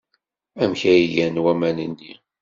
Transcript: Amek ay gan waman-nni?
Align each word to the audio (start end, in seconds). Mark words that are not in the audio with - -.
Amek 0.61 0.81
ay 0.91 1.03
gan 1.15 1.35
waman-nni? 1.43 2.13